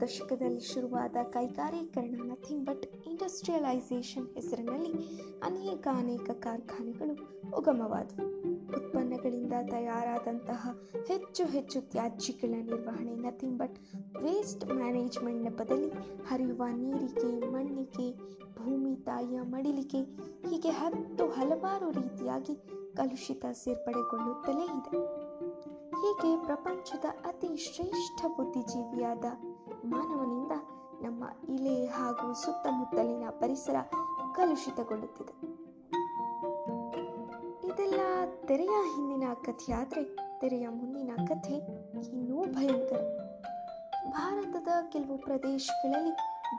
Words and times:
ದಶಕದಲ್ಲಿ 0.00 0.60
ಶುರುವಾದ 0.60 1.16
ಕೈಗಾರೀಕರಣ 1.22 2.20
nothing 2.24 2.66
but 2.66 2.86
industrialisation 3.06 4.34
ಹೆಸರಿನಲ್ಲಿ 4.34 4.92
ಅನೇಕ 5.42 5.88
ಅನೇಕ 5.94 6.30
ಕಾರ್ಖಾನೆಗಳು 6.30 7.40
ಉಗಮವಾದವು. 7.58 8.40
ಉತ್ಪನ್ನಗಳಿಂದ 8.76 9.52
ತಯಾರಾದಂತಹ 9.70 10.78
ಹೆಚ್ಚು 11.06 11.44
ಹೆಚ್ಚು 11.44 11.80
ತ್ಯಾಜ್ಯಗಳ 11.80 12.50
ನಿರ್ವಹಣೆ 12.50 13.14
ನಥಿಂಗ್ 13.14 13.58
ಬಟ್ 13.58 13.78
ವೇಸ್ಟ್ 14.22 14.66
ಮ್ಯಾನೇಜ್ಮೆಂಟ್ 14.66 15.42
ನೆಪದಲ್ಲಿ 15.42 15.90
ಹರಿಯುವ 16.24 16.64
ನೀರಿಗೆ, 16.72 17.52
ಮಣ್ಣಿಗೆ, 17.52 18.12
ಭೂಮಿ 18.54 18.96
ತಾಯಿಯ 18.96 19.40
ಮಡಿಲಿಗೆ 19.40 20.02
ಹೀಗೆ 20.48 20.68
ಹತ್ತು 20.68 21.26
ಹಲವಾರು 21.26 21.90
ರೀತಿಯಾಗಿ 21.90 22.54
ಕಲುಷಿತ 22.96 23.46
ಸೇರ್ಪಡೆಗೊಳ್ಳುತ್ತಲೇ 23.52 24.64
ಇದೆ. 24.64 25.30
ಹೀಗೆ 25.90 26.44
ಪ್ರಪಂಚದ 26.44 27.04
ಅತಿ 27.26 27.56
ಶ್ರೇಷ್ಠ 27.56 28.26
ಬುದ್ಧಿಜೀವಿಯಾದ 28.26 29.24
ಮಾನವನಿಂದ 29.84 30.52
ನಮ್ಮ 31.02 31.24
ಇಲೆ 31.48 31.86
ಹಾಗೂ 31.86 32.34
ಸುತ್ತಮುತ್ತಲಿನ 32.34 33.24
ಪರಿಸರ 33.30 33.74
ಕಲುಷಿತಗೊಳ್ಳುತ್ತಿದೆ. 34.34 35.34
ಇದೆಲ್ಲ 37.66 38.00
ತೆರೆಯ 38.46 38.68
ಹಿಂದಿನ 38.68 39.24
ಕಥೆಯಾದರೆ 39.44 40.16
ತೆರೆಯ 40.40 40.68
ಮುಂದಿನ 40.68 41.10
ಕಥೆ 41.28 41.54
ಇನ್ನೂ 42.10 42.44
ಭಯಂಕರ. 42.44 43.00
ಭಾರತದ 44.10 44.68
ಕೆಲವು 44.88 45.18
ಪ್ರದೇಶಗಳಲ್ಲಿ 45.18 46.16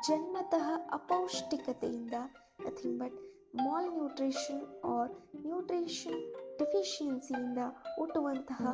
ಜನ್ಮತಃ 0.08 0.72
ಅಪೌಷ್ಟಿಕತೆಯಿಂದ 0.92 2.14
nothing 2.60 3.00
but 3.00 3.14
malnutrition 3.92 4.84
or 4.84 5.12
nutrition 5.46 6.34
ಡೆಫಿಷಿಯನ್ಸಿಯಿಂದ 6.60 7.58
ಹುಟ್ಟುವಂತಹ 7.96 8.68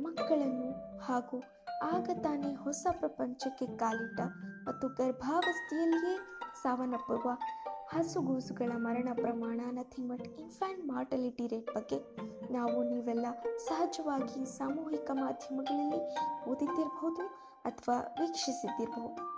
ಮಕ್ಕಳನ್ನು 0.00 0.98
ಹಾಗೂ 0.98 1.42
ಆಗ 1.82 2.10
ತಾನೇ 2.22 2.54
ಹೊಸ 2.54 2.86
ಪ್ರಪಂಚಕ್ಕೆ 2.90 3.66
ಕಾಲಿಟ್ಟ 3.66 4.20
ಮತ್ತು 4.68 4.88
ಗರ್ಭಾವಸ್ಥೆಯಲ್ಲಿಯೇ 4.88 6.18
ಸಾವನ್ನಪ್ಪುವ 6.62 7.36
ಹಸುಗೂಸುಗಳ 7.88 8.72
ಮರಣ 8.76 9.08
ಪ್ರಮಾಣ 9.12 9.60
nothing 9.70 10.10
but 10.10 10.40
infant 10.40 10.86
mortality 10.86 11.46
rate 11.46 11.74
ಬಗ್ಗೆ 11.74 11.98
ನಾವು 12.52 12.82
ನೀವೆಲ್ಲ 12.82 13.26
ಸಹಜವಾಗಿ 13.68 14.46
ಸಾಮೂಹಿಕ 14.46 15.10
ಮಾಧ್ಯಮಗಳಲ್ಲಿ 15.14 16.00
ಓದಿದ್ದಿರಬಹುದು 16.50 17.22
ಅಥವಾ 17.64 18.16
ವೀಕ್ಷಿಸಿದ್ದಿರಬಹುದು. 18.20 19.33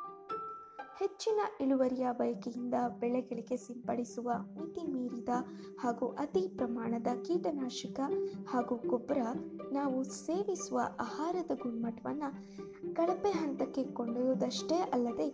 ಹೆಚ್ಚಿನ 0.99 1.41
ಇಳುವರಿಯ 1.61 2.07
ಬಯಕೆಯಿಂದ 2.13 2.75
ಬೆಳೆಗಳಿಗೆ 3.01 3.57
ಸಿಂಪಡಿಸುವ 3.57 4.31
ಮಿತಿ 4.59 4.93
ಮೀರಿದ 4.93 5.29
ಹಾಗೂ 5.81 6.07
ಅತಿ 6.09 6.49
ಪ್ರಮಾಣದ 6.49 7.07
ಕೀಟನಾಶಕ 7.25 8.01
ಹಾಗೂ 8.49 8.77
ಗೊಬ್ಬರ 8.77 9.19
ನಾವು 9.73 10.05
ಸೇವಿಸುವ 10.05 10.81
ಆಹಾರದ 11.01 11.51
ಗುಣಮಟ್ಟವನ್ನು 11.55 12.29
ಕಳಪೆ 12.95 13.31
ಹಂತಕ್ಕೆ 13.31 13.85
ಕೊಂಡೊಯ್ಯುವುದಷ್ಟೇ 13.85 14.77
ಅಲ್ಲದೆ 14.77 15.27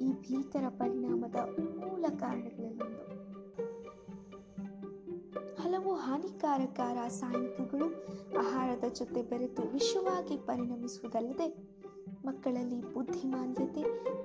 ಈ 0.00 0.12
ಭೀಕರ 0.12 0.68
ಪರಿಣಾಮದ 0.68 1.36
ಮೂಲ 1.58 2.04
ಕಾರಣಗಳಲ್ಲೊಂದು. 2.18 3.20
ಹಲವು 5.62 5.94
ಹಾನಿಕಾರಕ 5.94 6.80
ರಾಸಾಯನಿಕಗಳು 6.94 7.88
ಆಹಾರದ 8.38 8.84
ಜೊತೆ 8.92 9.22
ಬೆರೆತು 9.22 9.62
ವಿಷವಾಗಿ 9.62 10.36
ಪರಿಣಮಿಸುವುದಲ್ಲದೆ 10.36 11.79
ಮಕ್ಕಳಲ್ಲಿ 12.26 12.94
ಬುದ್ಧಿಮಾಂದ್ಯತೆ 12.94 13.82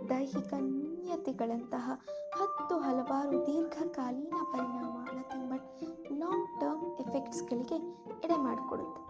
ದೈಹಿಕ 0.09 0.53
ನ್ಯೂನ್ಯತೆಗಳಂತಹ 0.53 1.91
ಹತ್ತು 2.35 2.77
ಹಲವಾರು 2.77 3.47
ದೀರ್ಘಕಾಲೀನ 3.47 4.33
ಪರಿಣಾಮ 4.51 4.97
ನಥಿಂಗ್ 5.13 5.49
ಬಟ್ 5.49 5.83
ಲಾಂಗ್ 6.13 6.61
ಟರ್ಮ್ 6.61 6.99
ಎಫೆಕ್ಟ್ಸ್ಗಳಿಗೆ 6.99 7.75
ಎಡೆ 8.23 8.37
ಮಾಡಿಕೊಡುತ್ತೆ. 8.37 9.01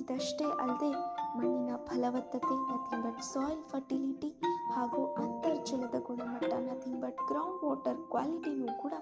ಇದಷ್ಟೇ 0.00 0.44
ಅಲ್ಲದೆ 0.44 0.90
ಮಣ್ಣಿನ 1.38 1.76
ಫಲವತ್ತತೆ 1.76 2.54
ನಥಿಂಗ್ 2.72 3.04
ಬಟ್ 3.04 3.22
ಸಾಯಿಲ್ 3.22 3.62
ಫರ್ಟಿಲಿಟಿ 3.62 4.40
ಹಾಗೂ 4.72 5.14
ಅಂತರ್ಜಲದ 5.14 5.94
ಗುಣಮಟ್ಟ 6.00 6.52
ನಥಿಂಗ್ 6.54 7.00
ಬಟ್ 7.00 7.16
ಗ್ರೌಂಡ್ 7.28 7.64
ವಾಟರ್ 7.64 7.96
ಕ್ವಾಲಿಟಿಯೂ 7.96 8.78
ಕೂಡ 8.78 8.92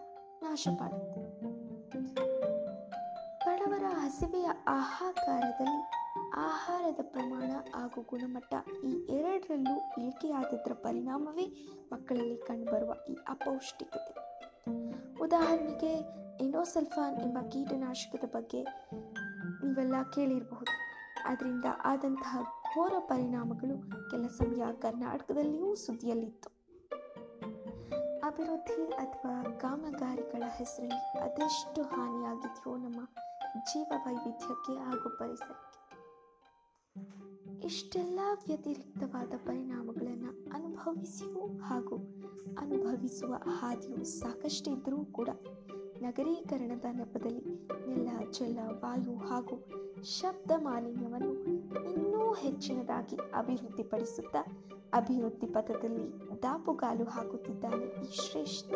ನಾಶ 0.43 0.69
ಮಾಡುತ್ತೆ. 0.81 1.21
ಬಡವರ 3.47 3.85
ಹಸಿವೆಯ 3.89 4.49
ಆಹಾಕಾರದಲ್ಲಿ 4.69 6.04
ಆಹಾರದ 6.37 7.01
ಪ್ರಮಾಣ 7.03 7.51
ಹಾಗೂ 7.75 8.03
ಗುಣಮಟ್ಟ 8.03 8.55
ಈ 8.85 9.07
ಎರಡರಲ್ಲೂ 9.09 10.03
ಇಳಿಕೆಯಾದದ್ರ 10.03 10.73
ಪರಿಣಾಮವೇ 10.73 11.47
ಮಕ್ಕಳಲ್ಲಿ 11.93 12.37
ಕಂಡುಬರುವ 12.37 12.95
ಈ 13.09 13.15
ಅಪೌಷ್ಟಿಕತೆ. 13.29 14.15
ಉದಾಹರಣೆಗೆ, 15.23 15.93
ಎನೋಸಲ್ಫಾನ್ 16.45 17.21
ಎಂಬ 17.21 17.39
ಕೀಟನಾಶಕದ 17.51 18.29
ಬಗ್ಗೆ 18.29 18.63
ನೀವೆಲ್ಲ 19.65 19.95
ಕೇಳಿರಬಹುದು. 20.15 20.73
ಅದರಿಂದ 21.25 21.65
ಆದಂತಹ 21.85 22.39
ಘೋರ 22.43 22.93
ಪರಿಣಾಮಗಳು 22.99 24.11
ಕೆಲ 24.11 24.27
ಸಮಯ 24.27 24.73
ಕರ್ನಾಟಕದಲ್ಲಿಯೂ 24.81 25.75
ಸುದ್ದಿಯಲ್ಲಿತ್ತು. 25.75 26.51
ಅಭಿವೃದ್ಧಿ 28.23 28.85
ಅಥವಾ 28.87 29.59
ಕಾಮಗಾರಿಗಳ 29.59 30.43
ಹೆಸರಲ್ಲಿ 30.47 31.19
ಅದೆಷ್ಟು 31.19 31.83
ಹಾನಿಯಾಗಿದೆಯೋ 31.83 32.77
ನಮ್ಮ 32.77 33.09
ಜೀವ 33.61 33.93
ವೈವಿಧ್ಯಕ್ಕೆ 34.07 34.73
ಹಾಗೂ 34.73 35.19
ಪರಿಸರಕ್ಕೆ 35.19 35.74
ಇಷ್ಟೆಲ್ಲ 37.65 38.21
ವ್ಯತಿರಿಕ್ತವಾದ 38.47 39.33
ಪರಿಣಾಮಗಳನ್ನು 39.37 40.51
ಅನುಭವಿಸಿಯೂ 40.51 41.59
ಹಾಗೂ 41.59 41.97
ಅನುಭವಿಸುವ 42.59 43.35
ಹಾದಿಯು 43.35 44.05
ಸಾಕಷ್ಟಿದ್ದರೂ 44.05 45.05
ಕೂಡ 45.05 45.29
ನಗರೀಕರಣದ 46.03 46.85
ನೆಪದಲ್ಲಿ 46.93 47.45
ನೆಲ, 47.87 48.09
ಜಲ, 48.31 48.59
ವಾಯು 48.71 49.17
ಹಾಗೂ 49.17 49.57
ಶಬ್ದ 50.03 50.51
ಮಾಲಿನ್ಯವನ್ನು 50.57 51.45
ಇನ್ನೂ 51.93 52.33
ಹೆಚ್ಚಿನದಾಗಿ 52.33 53.17
ಅಭಿವೃದ್ಧಿಪಡಿಸುತ್ತಾ 53.17 54.39
ಅಭಿವೃದ್ಧಿ 54.93 55.47
ಪಥದಲ್ಲಿ 55.47 56.39
ದಾಪುಗಾಲು 56.43 57.05
ಹಾಕುತ್ತಿದ್ದಾನೆ 57.05 57.87
ಈ 57.87 58.17
ಶ್ರೇಷ್ಠ 58.17 58.71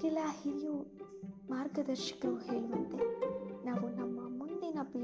ಕೆಲ 0.00 0.18
ಹಿರಿಯ 0.42 0.68
ಮಾರ್ಗದರ್ಶಕರು 1.50 2.30
ನಮ್ಮ 2.30 2.61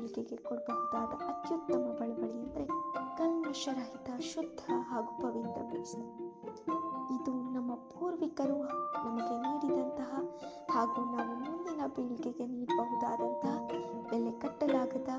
ಪೀಳಿಗೆಗೆ 0.08 0.36
ಕೊಡಬಹುದಾದ 0.36 1.12
ಅತ್ಯುತ್ತಮ 1.28 1.86
ಬಳವಳಿ 1.92 2.28
ಎಂದರೆ 2.34 2.64
ಕಲ್ಮಶರಹಿತ, 3.16 4.08
ಶುದ್ಧ 4.20 4.60
ಹಾಗೂ 4.68 5.10
ಪವಿತ್ರ 5.22 5.62
ಪರಿಸರ 5.62 6.04
ಇದು 7.14 7.32
ನಮ್ಮ 7.52 7.74
ಪೂರ್ವಿಕರು 7.74 8.56
ನಮಗೆ 9.04 9.34
ನೀಡಿದಂತಹ 9.40 10.12
ಹಾಗೂ 10.70 11.16
ನಾವು 11.16 11.34
ಮುಂದಿನ 11.34 11.80
ಪೀಳಿಗೆಗೆ 11.88 12.46
ನೀಡಬಹುದಾದಂತಹ 12.46 13.58
ಬೆಲೆ 14.10 14.32
ಕಟ್ಟಲಾಗದ 14.40 15.10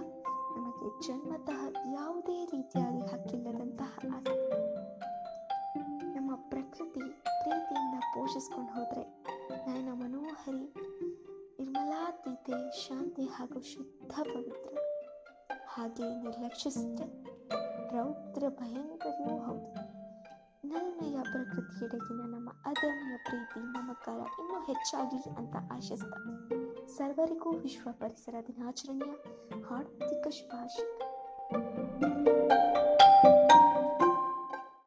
ನಮಗೆ 0.58 0.90
ಜನ್ಮತಃ 1.08 1.62
ಯಾವುದೇ 1.94 2.46
ರೀತಿಯಾಗಿ 2.46 3.02
ಹಕ್ಕಿಲ್ಲದಂತಹ 3.14 3.94
ನಮ್ಮ 6.16 6.32
ಪ್ರಕೃತಿ 6.36 7.04
ಪ್ರೀತಿಯಿಂದ 7.44 7.96
ಪೋಷಿಸ್ಕೊಂಡು 8.14 8.72
ಹೋದರೆ 8.72 9.19
ಶಾಂತಿ 12.72 13.24
ಹಾಗೂ 13.24 13.62
ಶುದ್ಧ 13.62 14.12
ಪವಿತ್ರ. 14.12 14.78
ಹಾಗೆ 15.68 16.24
ನಿರ್ಲಕ್ಷಿಸಿದ್ರೆ 16.24 17.24
ರೌದ್ರ 17.98 18.44
ಭಯಂಕರವೂ 18.50 19.40
ಹೌದು. 19.40 19.76
ನನ್ನಯ 20.68 21.22
ಪ್ರಕೃತಿಯೆಡೆಗಿನ 21.22 22.36
ನಮ್ಮ 22.36 22.50
ಅದಮ್ಯ 22.66 23.18
ಪ್ರೀತಿ 23.18 23.60
ಮಮಕಾರ 23.60 24.20
ಇನ್ನೂ 24.20 24.60
ಹೆಚ್ಚಾಗಲಿ 24.60 25.36
ಅಂತ 25.38 25.56
ಆಶಿಸ್ತ. 25.72 26.14
ಸರ್ವರಿಗೂ 26.88 27.52
ವಿಶ್ವ 27.52 27.90
ಪರಿಸರ 27.92 28.36
ದಿನಾಚರಣೆಯ 28.48 29.12
ಹಾರ್ದಿಕ 29.62 30.28
ಶುಭಾಶಯ. 30.28 31.00